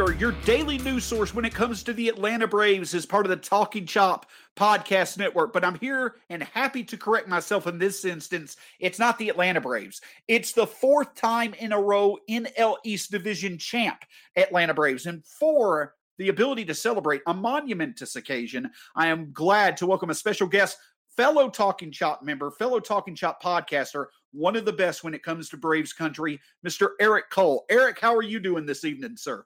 [0.00, 3.36] Your daily news source when it comes to the Atlanta Braves is part of the
[3.36, 4.24] Talking Chop
[4.56, 5.52] podcast network.
[5.52, 8.56] But I'm here and happy to correct myself in this instance.
[8.78, 10.00] It's not the Atlanta Braves.
[10.26, 13.98] It's the fourth time in a row NL East Division champ
[14.36, 15.04] Atlanta Braves.
[15.04, 20.14] And for the ability to celebrate a monumentous occasion, I am glad to welcome a
[20.14, 20.78] special guest,
[21.14, 25.50] fellow Talking Chop member, fellow Talking Chop podcaster, one of the best when it comes
[25.50, 26.92] to Braves country, Mr.
[27.00, 27.66] Eric Cole.
[27.68, 29.44] Eric, how are you doing this evening, sir?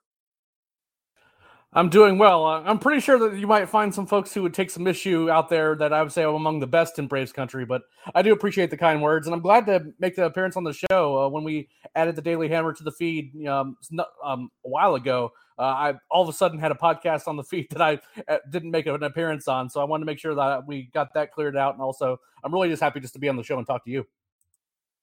[1.77, 2.47] I'm doing well.
[2.47, 5.29] Uh, I'm pretty sure that you might find some folks who would take some issue
[5.29, 7.83] out there that I would say I'm among the best in Braves country, but
[8.15, 10.73] I do appreciate the kind words, and I'm glad to make the appearance on the
[10.73, 11.25] show.
[11.25, 13.77] Uh, when we added the Daily Hammer to the feed um,
[14.23, 17.45] um, a while ago, uh, I all of a sudden had a podcast on the
[17.45, 20.35] feed that I uh, didn't make an appearance on, so I wanted to make sure
[20.37, 21.75] that we got that cleared out.
[21.75, 23.91] And also, I'm really just happy just to be on the show and talk to
[23.91, 24.07] you.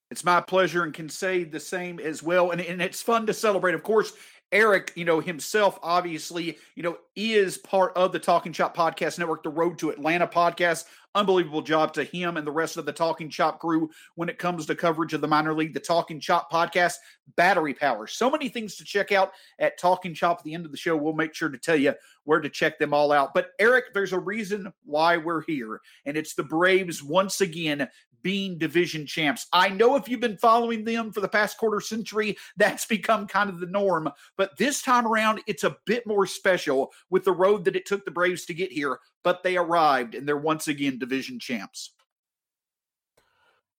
[0.10, 2.52] It's my pleasure and can say the same as well.
[2.52, 3.76] And, and it's fun to celebrate.
[3.76, 4.12] Of course,
[4.52, 9.44] Eric, you know, himself obviously, you know, is part of the Talking Chop Podcast Network,
[9.44, 10.86] the Road to Atlanta podcast.
[11.14, 14.66] Unbelievable job to him and the rest of the Talking Chop crew when it comes
[14.66, 16.96] to coverage of the minor league, the Talking Chop podcast,
[17.36, 18.08] battery power.
[18.08, 20.40] So many things to check out at Talking Chop.
[20.40, 22.80] At the end of the show, we'll make sure to tell you where to check
[22.80, 23.34] them all out.
[23.34, 27.90] But Eric, there's a reason why we're here, and it's the Braves once again
[28.24, 29.48] being division champs.
[29.54, 33.50] I know if you've been following them for the past quarter century, that's become kind
[33.50, 34.10] of the norm.
[34.38, 38.06] But this time around, it's a bit more special with the road that it took
[38.06, 39.00] the Braves to get here.
[39.24, 41.94] But they arrived and they're once again division champs.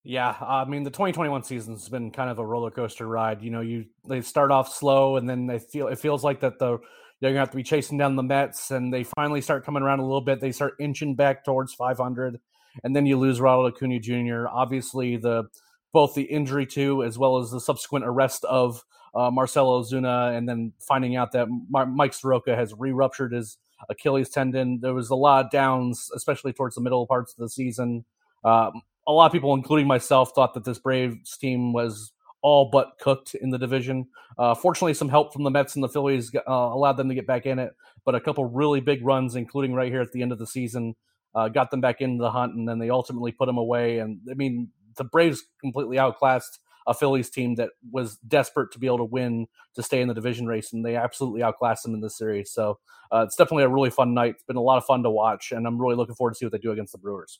[0.05, 3.41] Yeah, I mean the 2021 season's been kind of a roller coaster ride.
[3.41, 6.59] You know, you they start off slow and then they feel it feels like that
[6.59, 6.79] the
[7.21, 9.99] they're gonna have to be chasing down the Mets and they finally start coming around
[9.99, 10.41] a little bit.
[10.41, 12.37] They start inching back towards 500
[12.83, 14.47] and then you lose Ronald Acuna Jr.
[14.47, 15.45] Obviously, the
[15.91, 18.83] both the injury to as well as the subsequent arrest of
[19.15, 23.57] uh, Marcell Ozuna, and then finding out that Mike Soroka has re-ruptured his
[23.89, 24.79] Achilles tendon.
[24.81, 28.05] There was a lot of downs, especially towards the middle parts of the season.
[28.43, 32.97] Um, a lot of people, including myself, thought that this Braves team was all but
[32.99, 34.07] cooked in the division.
[34.37, 37.27] Uh, fortunately, some help from the Mets and the Phillies uh, allowed them to get
[37.27, 37.73] back in it,
[38.05, 40.95] but a couple really big runs, including right here at the end of the season,
[41.35, 43.99] uh, got them back into the hunt, and then they ultimately put them away.
[43.99, 48.87] And I mean, the Braves completely outclassed a Phillies team that was desperate to be
[48.87, 52.01] able to win to stay in the division race, and they absolutely outclassed them in
[52.01, 52.51] this series.
[52.51, 52.79] So
[53.11, 54.35] uh, it's definitely a really fun night.
[54.35, 56.45] It's been a lot of fun to watch, and I'm really looking forward to see
[56.45, 57.39] what they do against the Brewers.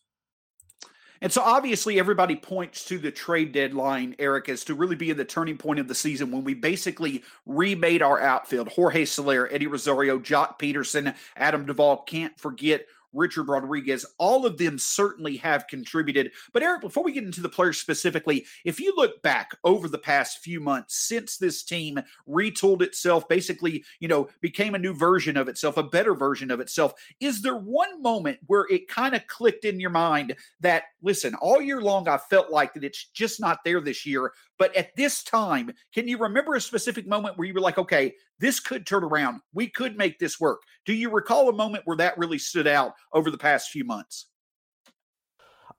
[1.21, 5.23] And so obviously everybody points to the trade deadline, Eric, as to really be the
[5.23, 8.67] turning point of the season when we basically remade our outfield.
[8.67, 12.03] Jorge Soler, Eddie Rosario, Joc Pederson, Adam Duvall.
[12.03, 16.31] Can't forget Richard Rodriguez, all of them certainly have contributed.
[16.51, 19.97] But Eric, before we get into the players specifically, if you look back over the
[19.97, 25.37] past few months since this team retooled itself, basically, you know, became a new version
[25.37, 29.25] of itself, a better version of itself, is there one moment where it kind of
[29.27, 33.39] clicked in your mind that, listen, all year long I felt like that it's just
[33.39, 37.47] not there this year, but at this time, can you remember a specific moment where
[37.47, 39.41] you were like, okay, this could turn around.
[39.53, 40.61] We could make this work.
[40.85, 44.27] Do you recall a moment where that really stood out over the past few months?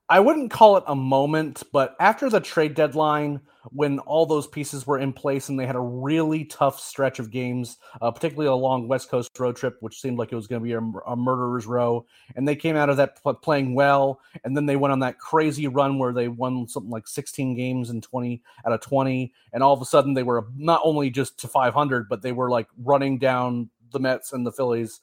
[0.07, 4.85] I wouldn't call it a moment, but after the trade deadline, when all those pieces
[4.85, 8.53] were in place and they had a really tough stretch of games, uh, particularly a
[8.53, 11.15] long West Coast road trip, which seemed like it was going to be a, a,
[11.15, 14.99] murderer's row, and they came out of that playing well, and then they went on
[14.99, 19.33] that crazy run where they won something like 16 games and 20 out of 20,
[19.53, 22.51] and all of a sudden they were not only just to 500, but they were
[22.51, 25.01] like running down the Mets and the Phillies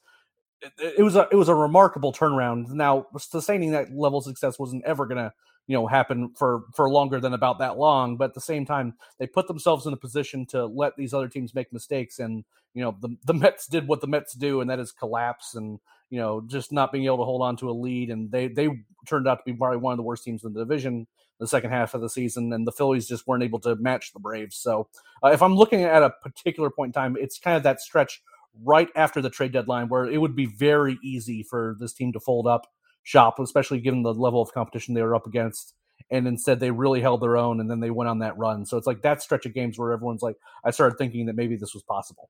[0.79, 2.69] it, was a it was a remarkable turnaround.
[2.71, 5.33] Now, sustaining that level of success wasn't ever to
[5.67, 8.95] you know happen for for longer than about that long but at the same time
[9.21, 12.45] they put themselves in a position to let these other teams make mistakes and
[12.75, 15.79] you know the the Mets did what the Mets do and that is collapse and
[16.11, 18.69] you know just not being able to hold on to a lead and they they
[19.07, 21.07] turned out to be probably one of the worst teams in the division
[21.43, 24.21] the second half of the season, and the Phillies just weren't able to match the
[24.21, 24.57] Braves.
[24.57, 24.87] So,
[25.25, 28.23] uh, if I'm looking at a particular point in time, it's kind of that stretch
[28.65, 32.21] right after the trade deadline where it would be very easy for this team to
[32.21, 32.67] fold up
[33.03, 35.75] shop, especially given the level of competition they were up against.
[36.11, 38.67] And instead, they really held their own, and then they went on that run.
[38.67, 41.57] So it's like that stretch of games where everyone's like, I started thinking that maybe
[41.57, 42.29] this was possible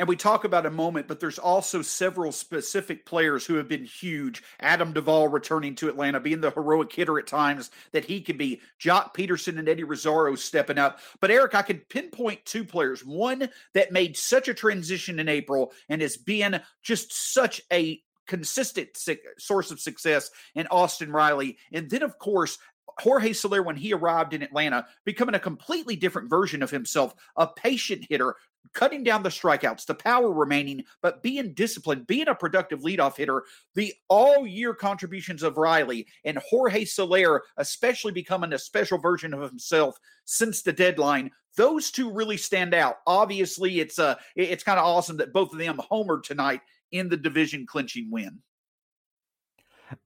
[0.00, 3.84] and we talk about a moment, but there's also several specific players who have been
[3.84, 4.42] huge.
[4.58, 8.62] Adam Duvall returning to Atlanta, being the heroic hitter at times that he could be.
[8.80, 11.00] Joc Pederson and Eddie Rosario stepping up.
[11.20, 13.04] But Eric, I could pinpoint two players.
[13.04, 18.96] One that made such a transition in April and has been just such a consistent
[19.36, 21.58] source of success in Austin Riley.
[21.74, 22.56] And then, of course,
[23.00, 27.46] Jorge Soler, when he arrived in Atlanta, becoming a completely different version of himself, a
[27.46, 28.36] patient hitter
[28.72, 33.44] cutting down the strikeouts, the power remaining, but being disciplined, being a productive leadoff hitter,
[33.74, 39.48] the all year contributions of Riley and Jorge Soler, especially becoming a special version of
[39.48, 41.30] himself since the deadline.
[41.56, 42.96] Those two really stand out.
[43.06, 46.60] Obviously, it's uh it's kind of awesome that both of them homered tonight
[46.92, 48.38] in the division clinching win.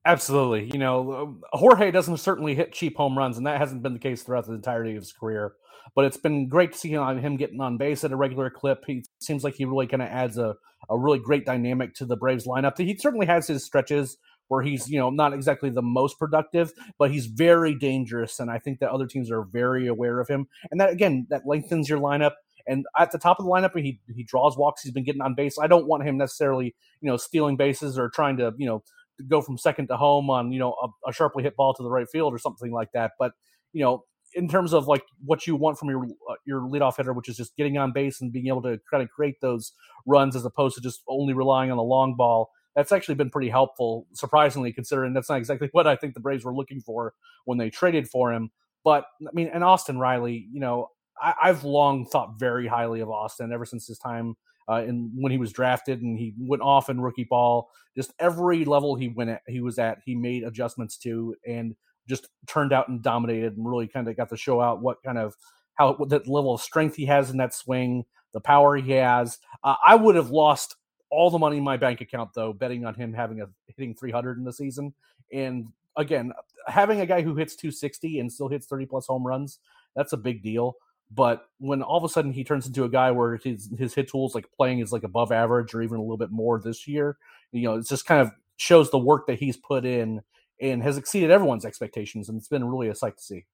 [0.05, 0.71] Absolutely.
[0.71, 3.99] You know, uh, Jorge doesn't certainly hit cheap home runs, and that hasn't been the
[3.99, 5.53] case throughout the entirety of his career.
[5.95, 8.83] But it's been great to see him getting on base at a regular clip.
[8.87, 10.55] He seems like he really kind of adds a,
[10.89, 12.77] a really great dynamic to the Braves lineup.
[12.77, 14.17] He certainly has his stretches
[14.47, 18.39] where he's, you know, not exactly the most productive, but he's very dangerous.
[18.39, 20.47] And I think that other teams are very aware of him.
[20.71, 22.33] And that, again, that lengthens your lineup.
[22.67, 24.81] And at the top of the lineup, he he draws walks.
[24.81, 25.57] He's been getting on base.
[25.61, 28.83] I don't want him necessarily, you know, stealing bases or trying to, you know,
[29.27, 31.89] go from second to home on you know a, a, sharply hit ball to the
[31.89, 33.11] right field or something like that.
[33.19, 33.33] But
[33.73, 34.03] you know,
[34.33, 37.37] in terms of like what you want from your uh, your leadoff hitter, which is
[37.37, 39.73] just getting on base and being able to kind of create those
[40.05, 42.49] runs as opposed to just only relying on the long ball.
[42.75, 46.43] That's actually been pretty helpful, surprisingly, considering that's not exactly what I think the Braves
[46.43, 47.13] were looking for
[47.45, 48.51] when they traded for him.
[48.83, 50.89] But I mean, and Austin Riley, you know,
[51.21, 54.35] I, I've long thought very highly of Austin ever since his time
[54.67, 57.69] uh, and when he was drafted and he went off in rookie ball.
[57.95, 61.75] Just every level he went at, he was at, he made adjustments to, and
[62.07, 65.17] just turned out and dominated, and really kind of got to show out what kind
[65.17, 65.35] of
[65.75, 69.37] how what that level of strength he has in that swing, the power he has.
[69.63, 70.75] Uh, I would have lost
[71.09, 74.37] all the money in my bank account though, betting on him having a hitting 300
[74.37, 74.93] in the season.
[75.31, 76.33] And again,
[76.67, 79.59] having a guy who hits 260 and still hits 30 plus home runs,
[79.95, 80.75] that's a big deal.
[81.11, 84.09] But when all of a sudden he turns into a guy where his his hit
[84.09, 87.17] tools like playing is like above average or even a little bit more this year,
[87.51, 90.21] you know, it just kind of shows the work that he's put in
[90.61, 93.45] and has exceeded everyone's expectations, and it's been really a sight to see.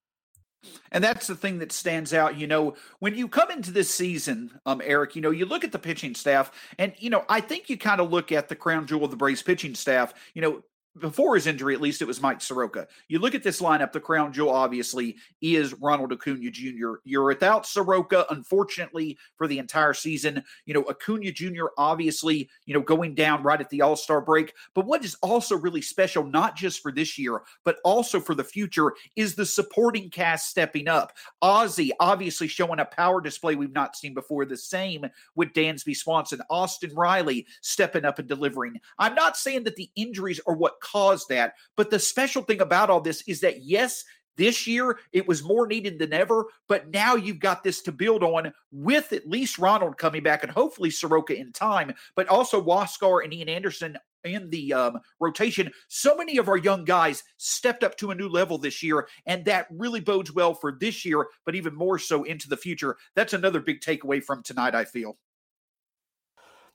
[0.92, 2.38] And that's the thing that stands out.
[2.38, 5.72] You know, when you come into this season, um, Eric, you know, you look at
[5.72, 8.86] the pitching staff, and, you know, I think you kind of look at the crown
[8.86, 10.14] jewel of the Braves pitching staff.
[10.36, 10.64] You know,
[11.00, 12.88] before his injury, at least it was Mike Soroka.
[13.08, 16.96] You look at this lineup, the crown jewel obviously is Ronald Acuna Jr.
[17.06, 20.44] You're without Soroka, unfortunately, for the entire season.
[20.66, 21.68] You know, Acuna Jr.
[21.78, 24.54] obviously, you know, going down right at the All Star break.
[24.74, 28.44] But what is also really special, not just for this year, but also for the
[28.44, 31.14] future, is the supporting cast stepping up.
[31.42, 34.46] Ozzie obviously showing a power display we've not seen before.
[34.46, 35.06] The same
[35.36, 38.80] with Dansby Swanson, Austin Riley stepping up and delivering.
[39.00, 41.54] I'm not saying that the injuries are what caused that.
[41.78, 44.04] But the special thing about all this is that, yes,
[44.38, 48.24] this year it was more needed than ever, but now you've got this to build
[48.24, 53.24] on with at least Ronald coming back and hopefully Soroka in time, but also Huascar
[53.24, 55.72] and Ian Anderson in the um, rotation.
[55.88, 59.44] So many of our young guys stepped up to a new level this year, and
[59.46, 62.98] that really bodes well for this year, but even more so into the future.
[63.16, 65.18] That's another big takeaway from tonight, I feel.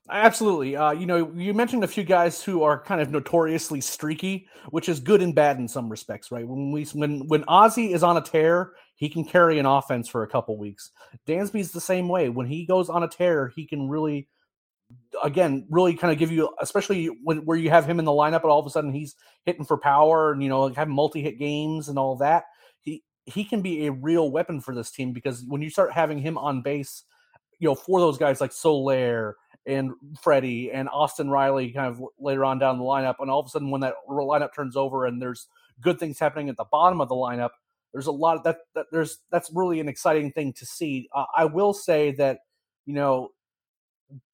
[0.09, 0.77] Absolutely.
[0.77, 4.89] Uh, you know, you mentioned a few guys who are kind of notoriously streaky, which
[4.89, 6.47] is good and bad in some respects, right?
[6.47, 10.23] When we when when Ozzie is on a tear, he can carry an offense for
[10.23, 10.93] a couple weeks.
[11.27, 12.29] Dansby's the same way.
[12.29, 14.29] When he goes on a tear, he can really
[15.25, 18.43] again really kind of give you especially when where you have him in the lineup
[18.43, 21.89] and all of a sudden he's hitting for power and you know have multi-hit games
[21.89, 22.45] and all that.
[22.83, 26.19] He he can be a real weapon for this team because when you start having
[26.19, 27.03] him on base,
[27.59, 29.37] you know, for those guys like Soler
[29.67, 33.17] and Freddie and Austin Riley kind of later on down the lineup.
[33.21, 35.49] And all of a sudden, when that lineup turns over and there's
[35.81, 37.51] good things happening at the bottom of the lineup,
[37.93, 38.59] there's a lot of that.
[38.75, 41.09] that there's that's really an exciting thing to see.
[41.15, 42.41] Uh, I will say that
[42.85, 43.31] you know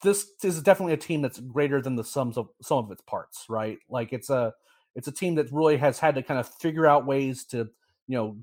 [0.03, 3.47] this is definitely a team that's greater than the sums of some of its parts,
[3.49, 3.79] right?
[3.89, 4.53] Like it's a
[4.95, 7.69] it's a team that really has had to kind of figure out ways to
[8.09, 8.37] you know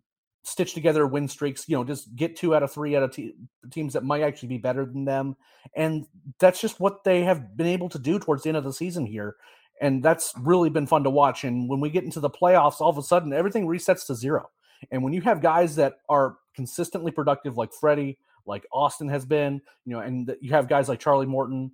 [0.44, 3.36] stitch together win streaks, you know, just get two out of three out of te-
[3.72, 5.36] teams that might actually be better than them.
[5.76, 6.06] And
[6.40, 9.06] that's just what they have been able to do towards the end of the season
[9.06, 9.36] here.
[9.82, 11.44] and that's really been fun to watch.
[11.44, 14.50] And when we get into the playoffs, all of a sudden everything resets to zero.
[14.92, 19.62] And when you have guys that are consistently productive, like Freddie, like Austin has been,
[19.86, 21.72] you know, and you have guys like Charlie Morton,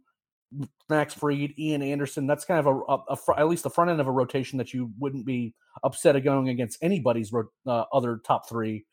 [0.90, 2.28] Max Fried, Ian Anderson.
[2.28, 4.74] That's kind of a, a, a, at least the front end of a rotation that
[4.74, 8.86] you wouldn't be upset at going against anybody's uh, other top three.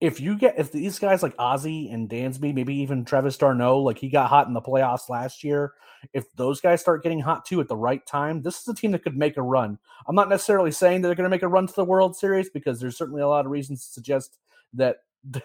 [0.00, 3.98] If you get if these guys like Ozzie and Dansby, maybe even Travis d'Arnaud, like
[3.98, 5.72] he got hot in the playoffs last year.
[6.12, 8.90] If those guys start getting hot too at the right time, this is a team
[8.92, 9.78] that could make a run.
[10.06, 12.50] I'm not necessarily saying that they're going to make a run to the World Series
[12.50, 14.38] because there's certainly a lot of reasons to suggest
[14.74, 14.96] that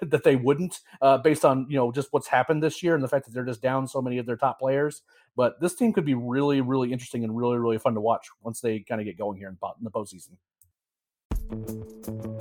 [0.02, 3.08] that they wouldn't, uh, based on you know just what's happened this year and the
[3.08, 5.02] fact that they're just down so many of their top players.
[5.36, 8.60] But this team could be really, really interesting and really, really fun to watch once
[8.60, 10.36] they kind of get going here in, in the postseason.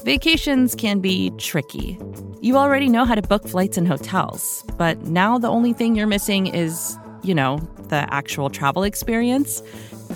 [0.04, 1.98] Vacations can be tricky.
[2.40, 6.06] You already know how to book flights and hotels, but now the only thing you're
[6.06, 9.62] missing is, you know, the actual travel experience.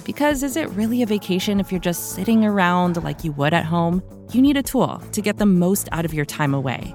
[0.05, 3.65] Because is it really a vacation if you're just sitting around like you would at
[3.65, 4.03] home?
[4.33, 6.95] You need a tool to get the most out of your time away.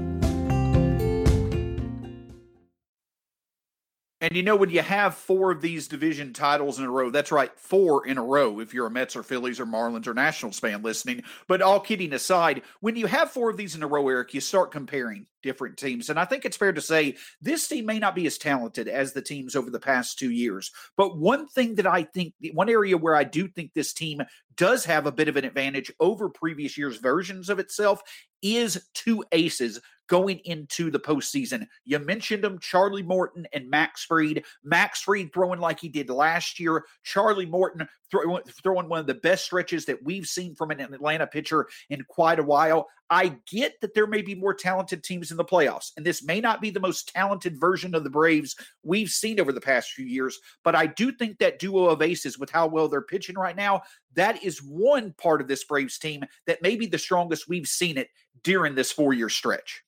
[4.31, 7.33] And you know, when you have four of these division titles in a row, that's
[7.33, 10.57] right, four in a row if you're a Mets or Phillies or Marlins or Nationals
[10.57, 11.23] fan listening.
[11.49, 14.39] But all kidding aside, when you have four of these in a row, Eric, you
[14.39, 16.09] start comparing different teams.
[16.09, 19.11] And I think it's fair to say this team may not be as talented as
[19.11, 20.71] the teams over the past two years.
[20.95, 24.21] But one thing that I think, one area where I do think this team
[24.55, 28.01] does have a bit of an advantage over previous years' versions of itself
[28.41, 29.81] is two aces
[30.11, 31.65] going into the postseason.
[31.85, 34.43] You mentioned them, Charlie Morton and Max Fried.
[34.61, 36.83] Max Fried throwing like he did last year.
[37.01, 41.25] Charlie Morton throw, throwing one of the best stretches that we've seen from an Atlanta
[41.25, 42.89] pitcher in quite a while.
[43.09, 46.41] I get that there may be more talented teams in the playoffs, and this may
[46.41, 50.05] not be the most talented version of the Braves we've seen over the past few
[50.05, 53.55] years, but I do think that duo of aces with how well they're pitching right
[53.55, 53.83] now,
[54.15, 57.97] that is one part of this Braves team that may be the strongest we've seen
[57.97, 58.09] it
[58.43, 59.83] during this four year stretch.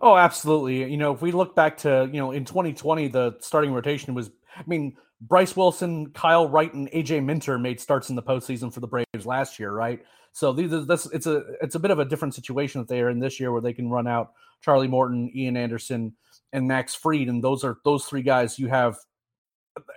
[0.00, 0.90] Oh, absolutely.
[0.90, 4.30] You know, if we look back to, you know, in 2020, the starting rotation was,
[4.56, 8.80] I mean, Bryce Wilson, Kyle Wright, and AJ Minter made starts in the postseason for
[8.80, 10.00] the Braves last year, right?
[10.32, 13.00] So these, are, this, it's a, it's a bit of a different situation that they
[13.00, 16.14] are in this year, where they can run out Charlie Morton, Ian Anderson,
[16.52, 18.96] and Max Fried, and those are those three guys you have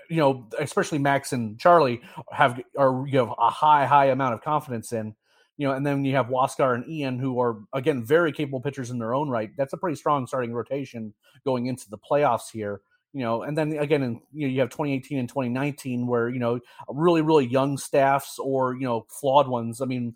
[0.09, 4.41] you know, especially Max and Charlie have are you have a high, high amount of
[4.41, 5.15] confidence in
[5.61, 8.89] you know, and then you have Huascar and Ian, who are again very capable pitchers
[8.89, 9.51] in their own right.
[9.55, 11.13] That's a pretty strong starting rotation
[11.45, 12.81] going into the playoffs here.
[13.13, 16.39] You know, and then again, in, you, know, you have 2018 and 2019, where you
[16.39, 19.81] know really, really young staffs or you know flawed ones.
[19.81, 20.15] I mean,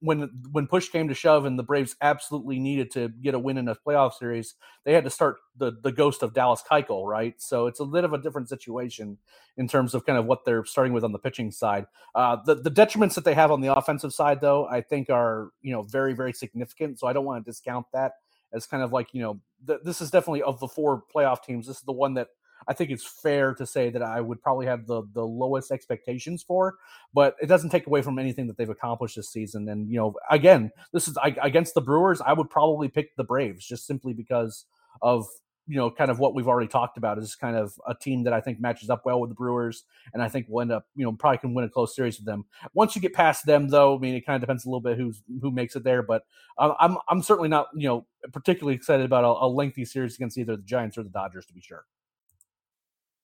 [0.00, 3.58] when when push came to shove and the Braves absolutely needed to get a win
[3.58, 7.34] in a playoff series, they had to start the the ghost of Dallas Keuchel, right?
[7.38, 9.18] So it's a bit of a different situation
[9.56, 11.86] in terms of kind of what they're starting with on the pitching side.
[12.14, 15.50] Uh, the the detriments that they have on the offensive side, though, I think are
[15.62, 16.98] you know very very significant.
[16.98, 18.12] So I don't want to discount that
[18.52, 21.66] as kind of like you know th- this is definitely of the four playoff teams,
[21.66, 22.28] this is the one that
[22.68, 26.42] I think it's fair to say that I would probably have the the lowest expectations
[26.42, 26.76] for,
[27.14, 29.68] but it doesn't take away from anything that they've accomplished this season.
[29.68, 32.20] And you know, again, this is I, against the Brewers.
[32.20, 34.64] I would probably pick the Braves just simply because
[35.02, 35.26] of
[35.68, 38.32] you know kind of what we've already talked about is kind of a team that
[38.32, 41.04] I think matches up well with the Brewers, and I think we'll end up you
[41.04, 42.44] know probably can win a close series with them.
[42.74, 44.96] Once you get past them, though, I mean it kind of depends a little bit
[44.96, 46.02] who's who makes it there.
[46.02, 46.24] But
[46.58, 50.38] uh, I'm I'm certainly not you know particularly excited about a, a lengthy series against
[50.38, 51.84] either the Giants or the Dodgers to be sure.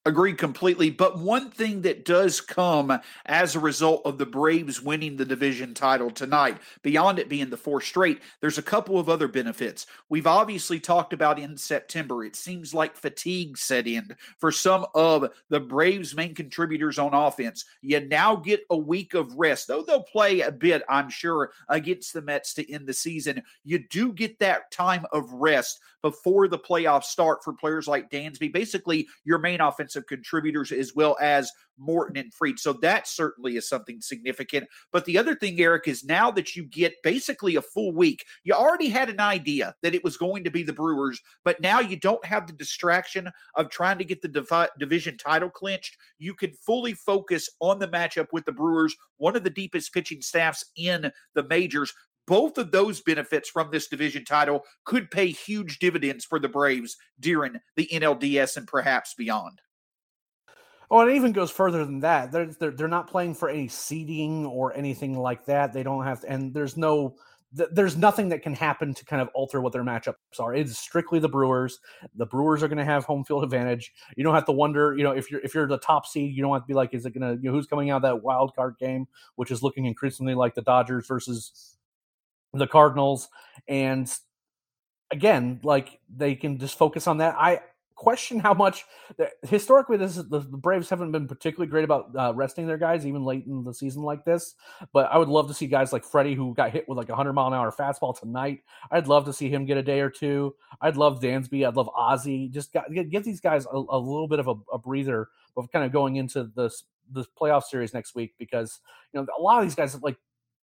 [0.04, 0.90] Agreed completely.
[0.90, 5.74] But one thing that does come as a result of the Braves winning the division
[5.74, 9.86] title tonight, beyond it being the four straight, there's a couple of other benefits.
[10.08, 12.24] We've obviously talked about in September.
[12.24, 17.64] It seems like fatigue set in for some of the Braves' main contributors on offense.
[17.80, 22.12] You now get a week of rest, though they'll play a bit, I'm sure, against
[22.12, 23.40] the Mets to end the season.
[23.62, 28.52] You do get that time of rest before the playoffs start for players like Dansby,
[28.52, 32.58] basically your main offensive contributors, as well as Morton and Fried.
[32.58, 34.68] So that certainly is something significant.
[34.92, 38.54] But the other thing, Eric, is now that you get basically a full week, you
[38.54, 41.96] already had an idea that it was going to be the Brewers, but now you
[41.96, 45.96] don't have the distraction of trying to get the divi- division title clinched.
[46.18, 50.22] You can fully focus on the matchup with the Brewers, one of the deepest pitching
[50.22, 51.92] staffs in the majors
[52.26, 56.96] both of those benefits from this division title could pay huge dividends for the Braves
[57.20, 59.60] during the NLDS and perhaps beyond.
[60.90, 62.30] Oh, and it even goes further than that.
[62.30, 65.72] They're, they're they're not playing for any seeding or anything like that.
[65.72, 67.16] They don't have to, and there's no
[67.52, 70.54] there's nothing that can happen to kind of alter what their matchups are.
[70.54, 71.80] It's strictly the Brewers.
[72.14, 73.92] The Brewers are going to have home field advantage.
[74.16, 76.42] You don't have to wonder, you know, if you're if you're the top seed, you
[76.42, 78.02] don't have to be like, is it going to, you know, who's coming out of
[78.02, 81.76] that wild card game, which is looking increasingly like the Dodgers versus
[82.52, 83.28] the Cardinals.
[83.68, 84.12] And
[85.10, 87.34] again, like they can just focus on that.
[87.38, 87.60] I
[88.02, 88.84] question how much
[89.42, 93.22] historically this is the, Braves haven't been particularly great about uh, resting their guys even
[93.22, 94.54] late in the season like this.
[94.92, 97.14] But I would love to see guys like Freddie who got hit with like a
[97.14, 98.60] hundred mile an hour fastball tonight.
[98.90, 100.54] I'd love to see him get a day or two.
[100.80, 101.66] I'd love Dansby.
[101.66, 102.48] I'd love Ozzie.
[102.48, 105.84] Just got, give these guys a, a little bit of a, a breather of kind
[105.84, 108.80] of going into this this playoff series next week because
[109.12, 110.16] you know a lot of these guys like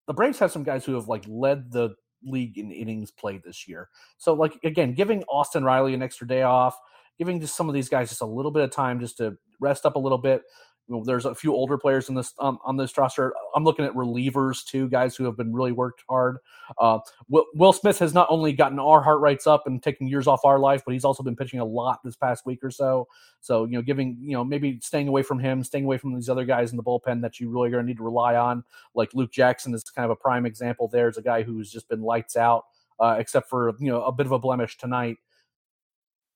[0.08, 1.90] the Braves have some guys who have like led the
[2.24, 3.90] league in innings played this year.
[4.16, 6.76] So like again, giving Austin Riley an extra day off,
[7.18, 9.86] giving just some of these guys just a little bit of time just to rest
[9.86, 10.42] up a little bit,
[10.88, 13.34] you know, there's a few older players in this um, on this roster.
[13.54, 16.38] I'm looking at relievers too, guys who have been really worked hard.
[16.78, 20.26] Uh, Will, Will, Smith has not only gotten our heart rates up and taking years
[20.26, 23.06] off our life, but he's also been pitching a lot this past week or so.
[23.40, 26.30] So you know, giving you know maybe staying away from him, staying away from these
[26.30, 28.64] other guys in the bullpen that you really are going to need to rely on,
[28.94, 30.88] like Luke Jackson is kind of a prime example.
[30.88, 32.64] There's a guy who's just been lights out,
[32.98, 35.18] uh, except for you know a bit of a blemish tonight.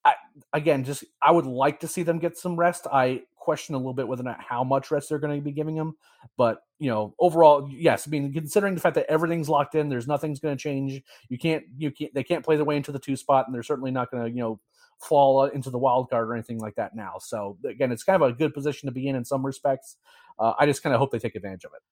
[0.04, 0.14] I,
[0.52, 2.86] again, just I would like to see them get some rest.
[2.92, 5.52] I question a little bit whether or not how much rest they're going to be
[5.52, 5.96] giving him.
[6.36, 8.06] But you know, overall, yes.
[8.06, 11.02] I mean, considering the fact that everything's locked in, there's nothing's going to change.
[11.28, 13.62] You can't, you can't, they can't play their way into the two spot, and they're
[13.62, 14.60] certainly not going to, you know,
[15.00, 17.14] fall into the wild card or anything like that now.
[17.20, 19.96] So again, it's kind of a good position to be in in some respects.
[20.38, 21.82] Uh, I just kind of hope they take advantage of it.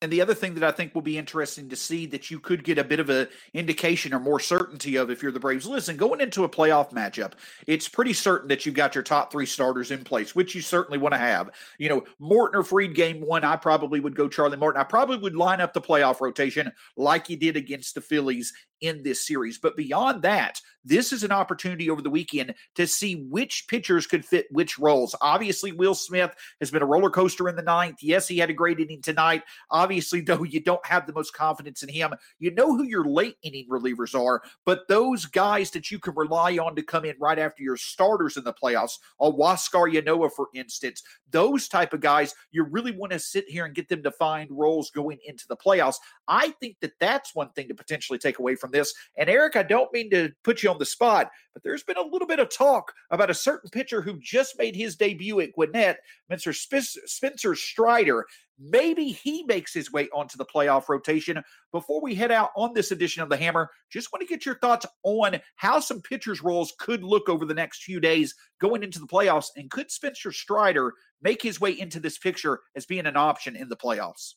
[0.00, 2.62] And the other thing that I think will be interesting to see that you could
[2.62, 5.66] get a bit of an indication or more certainty of if you're the Braves.
[5.66, 7.32] Listen, going into a playoff matchup,
[7.66, 10.98] it's pretty certain that you've got your top three starters in place, which you certainly
[10.98, 11.50] want to have.
[11.78, 14.80] You know, Morton or Fried game one, I probably would go Charlie Morton.
[14.80, 19.02] I probably would line up the playoff rotation like he did against the Phillies in
[19.02, 19.58] this series.
[19.58, 24.24] But beyond that, this is an opportunity over the weekend to see which pitchers could
[24.24, 25.14] fit which roles.
[25.20, 27.98] Obviously, Will Smith has been a roller coaster in the ninth.
[28.00, 29.42] Yes, he had a great inning tonight.
[29.70, 32.14] Obviously, though, you don't have the most confidence in him.
[32.38, 36.56] You know who your late inning relievers are, but those guys that you can rely
[36.58, 40.48] on to come in right after your starters in the playoffs, a Huascar Ynoa, for
[40.54, 44.10] instance, those type of guys, you really want to sit here and get them to
[44.12, 45.96] find roles going into the playoffs.
[46.26, 48.94] I think that that's one thing to potentially take away from this.
[49.16, 52.02] And Eric, I don't mean to put you on the spot, but there's been a
[52.02, 55.98] little bit of talk about a certain pitcher who just made his debut at Gwinnett,
[56.30, 56.54] Mr.
[56.54, 58.26] Spencer Strider.
[58.60, 61.42] Maybe he makes his way onto the playoff rotation.
[61.70, 64.58] Before we head out on this edition of the Hammer, just want to get your
[64.58, 68.98] thoughts on how some pitchers' roles could look over the next few days going into
[68.98, 69.50] the playoffs.
[69.54, 73.68] And could Spencer Strider make his way into this picture as being an option in
[73.68, 74.34] the playoffs?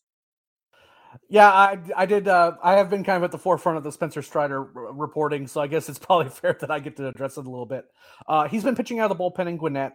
[1.29, 2.27] Yeah, I, I did.
[2.27, 5.47] Uh, I have been kind of at the forefront of the Spencer Strider r- reporting,
[5.47, 7.85] so I guess it's probably fair that I get to address it a little bit.
[8.27, 9.93] Uh, he's been pitching out of the bullpen in Gwinnett.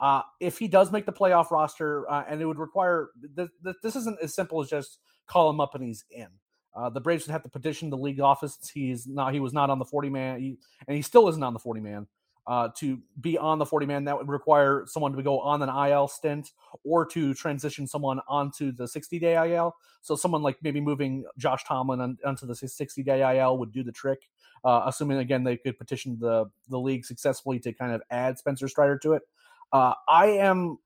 [0.00, 3.76] Uh, if he does make the playoff roster, uh, and it would require th- th-
[3.82, 6.28] this isn't as simple as just call him up and he's in.
[6.76, 8.58] Uh, the Braves would have to petition the league office.
[8.72, 9.32] He's not.
[9.34, 11.80] He was not on the forty man, he, and he still isn't on the forty
[11.80, 12.06] man.
[12.48, 15.68] Uh, to be on the 40 man, that would require someone to go on an
[15.68, 19.76] IL stint or to transition someone onto the 60 day IL.
[20.00, 23.82] So, someone like maybe moving Josh Tomlin on, onto the 60 day IL would do
[23.82, 24.30] the trick,
[24.64, 28.66] uh, assuming again they could petition the, the league successfully to kind of add Spencer
[28.66, 29.22] Strider to it.
[29.70, 30.78] Uh, I am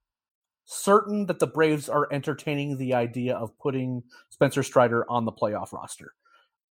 [0.64, 5.72] certain that the Braves are entertaining the idea of putting Spencer Strider on the playoff
[5.72, 6.14] roster.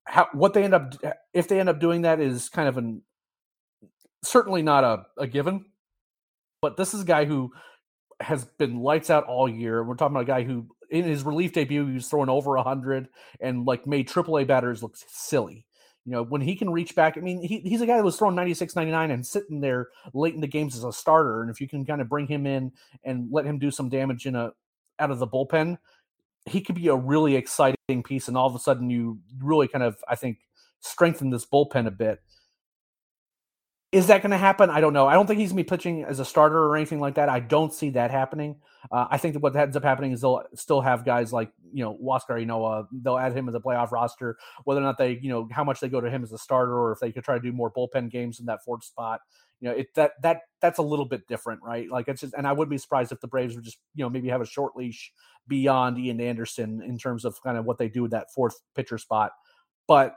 [0.04, 0.96] How, what they end up,
[1.34, 3.04] if they end up doing that, is kind of an
[4.24, 5.66] certainly not a, a given,
[6.62, 7.52] but this is a guy who
[8.20, 9.84] has been lights out all year.
[9.84, 13.08] We're talking about a guy who, in his relief debut, he was throwing over 100
[13.40, 15.66] and like made AAA batters look silly.
[16.06, 18.18] You know, when he can reach back, I mean, he, he's a guy that was
[18.18, 21.42] throwing 96, 99 and sitting there late in the games as a starter.
[21.42, 22.72] And if you can kind of bring him in
[23.04, 24.52] and let him do some damage in a
[25.00, 25.78] out of the bullpen,
[26.48, 28.28] he could be a really exciting piece.
[28.28, 30.40] And all of a sudden, you really kind of, I think,
[30.80, 32.20] strengthen this bullpen a bit.
[33.92, 34.70] Is that going to happen?
[34.70, 35.06] I don't know.
[35.06, 37.28] I don't think he's going to be pitching as a starter or anything like that.
[37.28, 38.56] I don't see that happening.
[38.90, 41.84] Uh, I think that what ends up happening is they'll still have guys like you
[41.84, 42.88] know Huascar Ynoa.
[42.94, 44.38] They'll add him as a playoff roster.
[44.64, 46.74] Whether or not they you know how much they go to him as a starter,
[46.74, 49.20] or if they could try to do more bullpen games in that fourth spot.
[49.60, 51.90] You know, it that that that's a little bit different, right?
[51.90, 54.10] Like it's just, and I wouldn't be surprised if the Braves would just you know
[54.10, 55.12] maybe have a short leash
[55.50, 58.98] beyond Ian Anderson in terms of kind of what they do with that fourth pitcher
[58.98, 59.34] spot.
[59.86, 60.16] But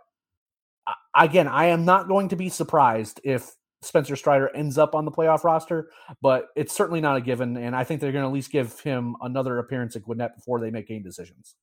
[1.17, 3.51] again, I am not going to be surprised if
[3.85, 5.91] Spencer Strider ends up on the playoff roster,
[6.23, 7.57] but it's certainly not a given.
[7.57, 10.61] And I think they're going to at least give him another appearance at Gwinnett before
[10.61, 11.55] they make game decisions.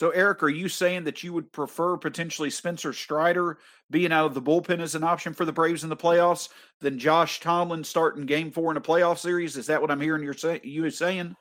[0.00, 3.58] So, Eric, are you saying that you would prefer potentially Spencer Strider
[3.90, 6.48] being out of the bullpen as an option for the Braves in the playoffs
[6.80, 9.56] than Josh Tomlin starting Game Four in a playoff series?
[9.56, 11.36] Is that what I'm hearing you're say- you saying?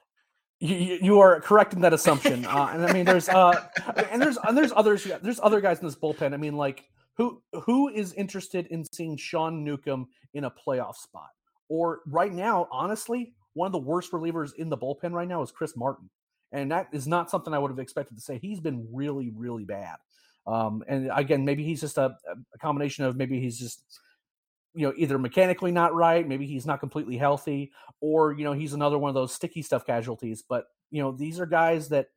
[0.60, 3.68] You, you are correct in that assumption, uh, and I mean, there's uh,
[4.12, 6.34] and there's and there's others, there's other guys in this bullpen.
[6.34, 11.30] I mean, like who who is interested in seeing Sean Newcomb in a playoff spot?
[11.70, 15.52] Or right now, honestly, one of the worst relievers in the bullpen right now is
[15.52, 16.10] Chris Martin,
[16.52, 18.40] and that is not something I would have expected to say.
[18.40, 19.96] He's been really, really bad.
[20.46, 22.16] Um, and again, maybe he's just a,
[22.54, 23.84] a combination of maybe he's just
[24.74, 27.72] you know either mechanically not right, maybe he's not completely healthy,
[28.02, 30.44] or you know he's another one of those sticky stuff casualties.
[30.48, 32.08] But you know these are guys that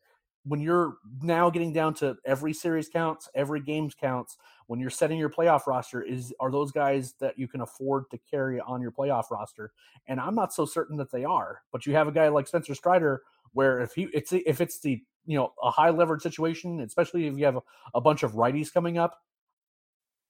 [0.46, 4.36] when you're now getting down to every series counts, every games counts,
[4.68, 8.18] when you're setting your playoff roster, is are those guys that you can afford to
[8.30, 9.72] carry on your playoff roster?
[10.06, 11.62] And I'm not so certain that they are.
[11.72, 15.02] But you have a guy like Spencer Strider, where if he it's if it's the
[15.24, 17.62] you know a high leverage situation, especially if you have a,
[17.94, 19.18] a bunch of righties coming up,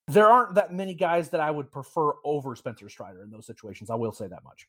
[0.08, 3.90] there aren't that many guys that I would prefer over Spencer Strider in those situations.
[3.90, 4.66] I will say that much.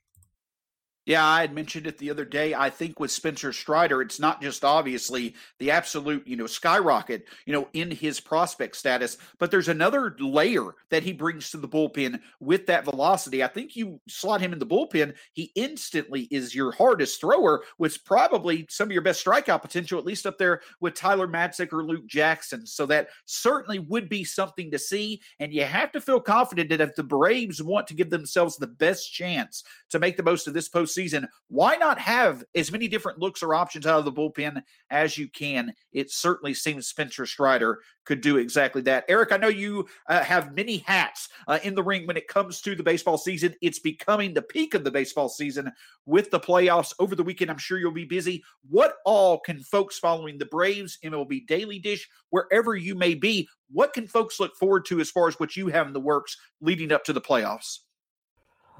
[1.07, 2.53] Yeah, I had mentioned it the other day.
[2.53, 7.53] I think with Spencer Strider, it's not just obviously the absolute, you know, skyrocket, you
[7.53, 12.19] know, in his prospect status, but there's another layer that he brings to the bullpen
[12.41, 13.41] with that velocity.
[13.41, 18.03] I think you slot him in the bullpen, he instantly is your hardest thrower, with
[18.03, 21.85] probably some of your best strikeout potential, at least up there with Tyler Matzek or
[21.85, 22.65] Luke Jackson.
[22.67, 25.21] So that certainly would be something to see.
[25.39, 28.67] And you have to feel confident that if the Braves want to give themselves the
[28.67, 32.87] best chance to make the most of this postseason, season, why not have as many
[32.87, 35.71] different looks or options out of the bullpen as you can?
[35.93, 39.05] It certainly seems Spencer Strider could do exactly that.
[39.07, 42.61] Eric, I know you uh, have many hats uh, in the ring when it comes
[42.61, 43.53] to the baseball season.
[43.61, 45.71] It's becoming the peak of the baseball season
[46.07, 47.51] with the playoffs over the weekend.
[47.51, 48.43] I'm sure you'll be busy.
[48.67, 53.93] What all can folks following the Braves, MLB Daily Dish, wherever you may be, what
[53.93, 56.91] can folks look forward to as far as what you have in the works leading
[56.91, 57.79] up to the playoffs?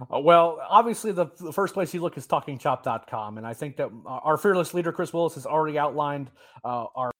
[0.01, 3.37] Uh, well, obviously, the, the, first place you look is talkingchop.com.
[3.37, 6.29] And I think that our fearless leader, Kris Willis, has already outlined
[6.63, 7.11] uh, our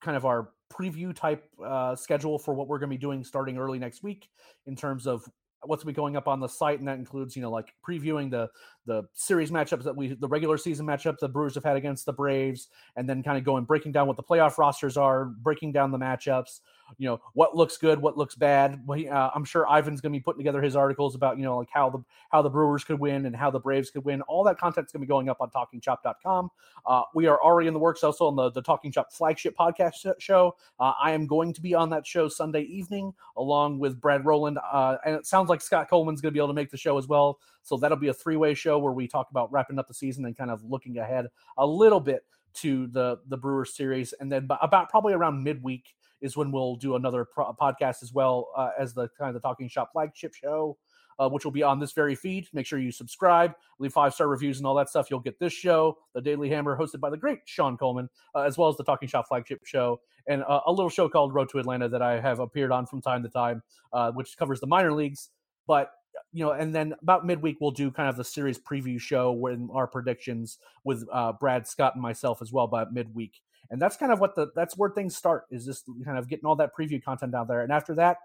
[0.00, 3.58] kind of our preview type uh, schedule for what we're going to be doing starting
[3.58, 4.28] early next week
[4.66, 5.24] in terms of
[5.64, 6.78] what's be going up on the site.
[6.78, 8.48] And that includes, you know, like previewing the
[8.86, 12.12] the series matchups that we, the regular season matchups the Brewers have had against the
[12.12, 15.90] Braves, and then kind of going breaking down what the playoff rosters are, breaking down
[15.90, 16.60] the matchups
[16.98, 18.80] you know what looks good, what looks bad.
[18.88, 21.68] Uh, I'm sure Ivan's going to be putting together his articles about you know like
[21.72, 24.22] how the how the Brewers could win and how the Braves could win.
[24.22, 26.50] All that content's going to be going up on TalkingChop.com.
[26.86, 30.12] Uh, we are already in the works also on the the Talking Chop flagship podcast
[30.18, 30.56] show.
[30.78, 34.58] Uh, I am going to be on that show Sunday evening along with Brad Rowland,
[34.72, 36.98] uh, and it sounds like Scott Coleman's going to be able to make the show
[36.98, 37.38] as well.
[37.62, 40.24] So that'll be a three way show where we talk about wrapping up the season
[40.24, 41.26] and kind of looking ahead
[41.58, 46.36] a little bit to the the Brewers series, and then about probably around midweek is
[46.36, 49.68] when we'll do another pro- podcast as well uh, as the kind of the Talking
[49.68, 50.76] Chop flagship show
[51.20, 52.48] uh, which will be on this very feed.
[52.54, 55.08] Make sure you subscribe, leave five star reviews, and all that stuff.
[55.10, 58.56] You'll get this show, the Daily Hammer, hosted by the great Shawn Coleman, uh, as
[58.56, 61.58] well as the Talking Chop flagship show, and uh, a little show called Road to
[61.58, 64.94] Atlanta that I have appeared on from time to time, uh, which covers the minor
[64.94, 65.28] leagues.
[65.66, 65.92] But
[66.32, 69.60] you know, and then about midweek we'll do kind of the series preview show with
[69.72, 73.42] our predictions with uh, Brad Scott and myself as well by midweek.
[73.70, 76.44] And that's kind of what the that's where things start is just kind of getting
[76.44, 77.62] all that preview content out there.
[77.62, 78.18] And after that,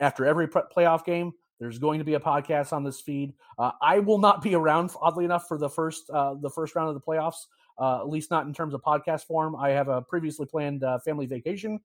[0.00, 3.32] after every playoff game, there's going to be a podcast on this feed.
[3.58, 6.88] Uh, I will not be around, oddly enough, for the first uh, the first round
[6.88, 7.46] of the playoffs.
[7.78, 9.56] Uh, at least not in terms of podcast form.
[9.56, 11.80] I have a previously planned uh, family vacation,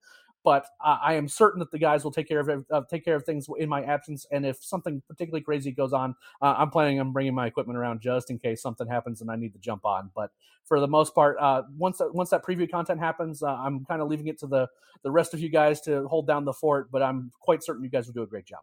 [0.47, 3.25] but I am certain that the guys will take care of uh, take care of
[3.25, 4.25] things in my absence.
[4.31, 7.99] And if something particularly crazy goes on, uh, I'm planning on bringing my equipment around
[7.99, 10.09] just in case something happens and I need to jump on.
[10.15, 10.31] But
[10.63, 14.01] for the most part, uh, once that, once that preview content happens, uh, I'm kind
[14.01, 14.69] of leaving it to the
[15.03, 16.93] the rest of you guys to hold down the fort.
[16.93, 18.61] But I'm quite certain you guys will do a great job.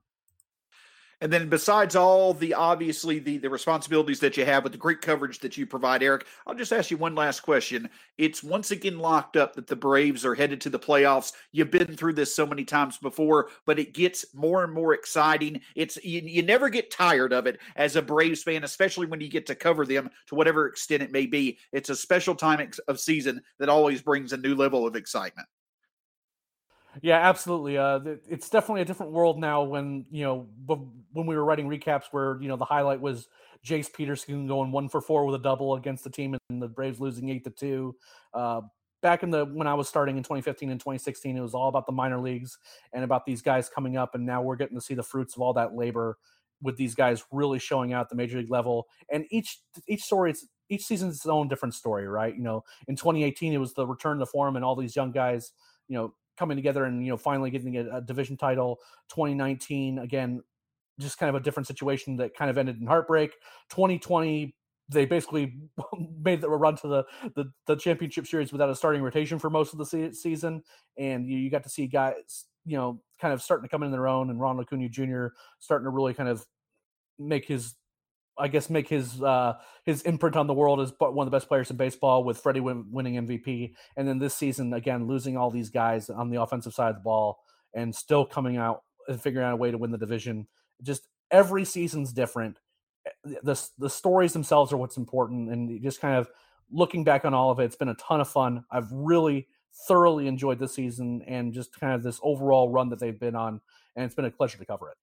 [1.20, 5.00] And then besides all the obviously the the responsibilities that you have with the great
[5.00, 7.88] coverage that you provide, Eric, I'll just ask you one last question.
[8.18, 11.33] It's once again locked up that the Braves are headed to the playoffs.
[11.53, 15.61] You've been through this so many times before, but it gets more and more exciting.
[15.74, 19.29] It's you, you never get tired of it as a Braves fan, especially when you
[19.29, 21.59] get to cover them to whatever extent it may be.
[21.72, 25.48] It's a special time of season that always brings a new level of excitement.
[27.03, 27.77] Yeah, absolutely.
[27.79, 29.63] Uh, it's definitely a different world now.
[29.63, 30.47] When you know,
[31.13, 33.29] when we were writing recaps, where you know the highlight was
[33.65, 37.01] Jace Peterson going one for four with a double against the team, and the Braves
[37.01, 37.97] losing eight to two.
[38.33, 38.63] Uh,
[39.03, 41.87] back in the when I was starting in 2015 and 2016, it was all about
[41.87, 42.59] the minor leagues
[42.93, 45.43] and about these guys coming up, and now we're getting to see the fruits of
[45.43, 46.19] all that labor
[46.63, 48.87] with these guys really showing out the major league level.
[49.11, 52.35] And each each story, it's each season's its own different story, right?
[52.35, 55.53] You know, in 2018, it was the return to form and all these young guys,
[55.89, 58.79] you know, coming together and you know finally getting a, a, division title.
[59.11, 60.42] 2019 again
[61.01, 63.33] just kind of a different situation that kind of ended in heartbreak.
[63.70, 64.55] 2020
[64.90, 65.57] they basically
[66.23, 69.73] made the run to the, the, the championship series without a starting rotation for most
[69.73, 70.62] of the se- season.
[70.99, 73.92] And you, you, got to see guys you know kind of starting to come in
[73.92, 75.27] their own and ronald acuna jr
[75.59, 76.44] starting to really kind of
[77.18, 77.75] make his
[78.38, 81.49] I guess make his uh, his imprint on the world as one of the best
[81.49, 85.51] players in baseball with Freddie win- winning MVP, and then this season again losing all
[85.51, 87.38] these guys on the offensive side of the ball
[87.75, 90.47] and still coming out and figuring out a way to win the division.
[90.83, 92.59] Just every season's different.
[93.07, 96.29] Eh, the the stories themselves are what's important, and just kind of
[96.70, 98.64] looking back on all of it, it's been a ton of fun.
[98.70, 99.49] I've really
[99.88, 103.61] thoroughly enjoyed this season and just kind of this overall run that they've been on,
[103.97, 104.97] and it's been a pleasure to cover it.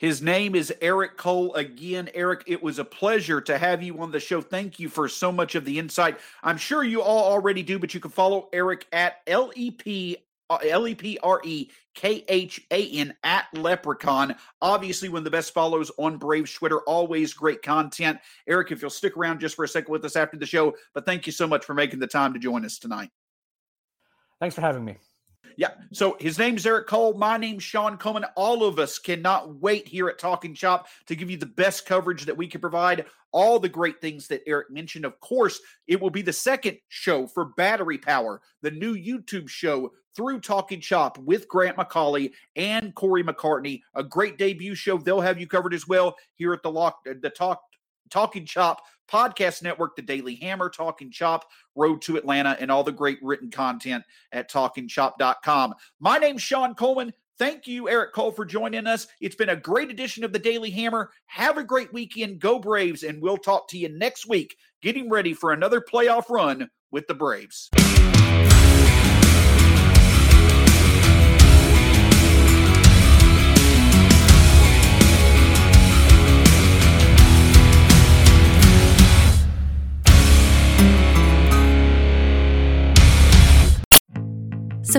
[0.00, 1.54] His name is Eric Cole.
[1.54, 4.40] Again, Eric, it was a pleasure to have you on the show.
[4.40, 6.18] Thank you for so much of the insight.
[6.42, 10.16] I'm sure you all already do, but you can follow Eric at L E P
[10.48, 14.36] uh, L E P R E K H A N at Leprechaun.
[14.62, 16.80] Obviously, one of the best follows on Brave Twitter.
[16.80, 18.18] Always great content.
[18.48, 21.04] Eric, if you'll stick around just for a second with us after the show, but
[21.04, 23.10] thank you so much for making the time to join us tonight.
[24.40, 24.96] Thanks for having me.
[25.60, 25.72] Yeah.
[25.92, 27.12] So his name's Eric Cole.
[27.12, 28.24] My name's Shawn Coleman.
[28.34, 32.24] All of us cannot wait here at Talking Chop to give you the best coverage
[32.24, 33.04] that we can provide.
[33.30, 35.04] All the great things that Eric mentioned.
[35.04, 39.92] Of course, it will be the second show for Battery Power, the new YouTube show
[40.16, 43.82] through Talking Chop with Grant McAuley and Corey McCartney.
[43.94, 44.96] A great debut show.
[44.96, 47.60] They'll have you covered as well here at the Lock the Talk
[48.08, 52.92] Talking Chop Podcast Network, The Daily Hammer, Talking Chop, Road to Atlanta, and all the
[52.92, 55.74] great written content at talkingchop.com.
[55.98, 57.12] My name's Shawn Coleman.
[57.38, 59.06] Thank you, Eric Cole, for joining us.
[59.20, 61.10] It's been a great edition of the Daily Hammer.
[61.24, 62.38] Have a great weekend.
[62.38, 66.68] Go Braves, and we'll talk to you next week, getting ready for another playoff run
[66.90, 67.70] with the Braves.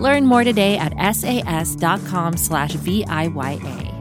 [0.00, 3.93] Learn more today at sas.com slash VIYA.